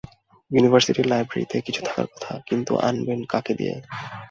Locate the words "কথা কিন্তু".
2.13-2.71